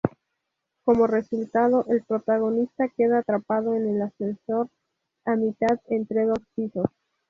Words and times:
Como 0.83 1.05
resultado, 1.05 1.85
el 1.87 2.03
protagonista 2.03 2.89
queda 2.89 3.19
atrapado 3.19 3.75
en 3.75 3.87
el 3.87 4.01
ascensor, 4.01 4.67
a 5.25 5.35
mitad 5.35 5.79
entre 5.89 6.25
dos 6.25 6.39
pisos. 6.55 6.87